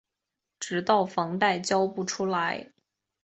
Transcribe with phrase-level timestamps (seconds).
[0.59, 2.71] 直到房贷付不出来